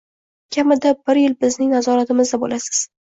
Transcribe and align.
Kamida 0.55 0.93
bir 1.09 1.19
yil 1.23 1.35
bizning 1.45 1.69
nazoratimizda 1.73 2.41
bo`lasiz 2.45 2.81